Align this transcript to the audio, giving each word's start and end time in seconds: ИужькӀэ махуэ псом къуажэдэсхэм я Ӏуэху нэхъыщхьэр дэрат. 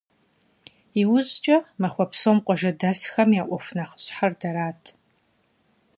ИужькӀэ 1.01 1.57
махуэ 1.81 2.05
псом 2.11 2.37
къуажэдэсхэм 2.45 3.29
я 3.41 3.43
Ӏуэху 3.47 3.75
нэхъыщхьэр 3.77 4.31
дэрат. 4.39 4.83